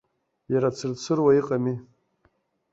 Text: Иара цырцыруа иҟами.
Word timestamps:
Иара 0.53 0.69
цырцыруа 0.77 1.31
иҟами. 1.39 1.75